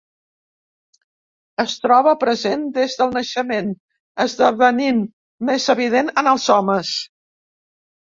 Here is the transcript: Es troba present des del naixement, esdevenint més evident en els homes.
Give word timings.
Es 1.63 1.75
troba 1.83 2.15
present 2.23 2.65
des 2.79 2.97
del 3.03 3.15
naixement, 3.19 3.71
esdevenint 4.27 5.07
més 5.53 5.71
evident 5.79 6.15
en 6.25 6.35
els 6.37 6.53
homes. 6.61 7.01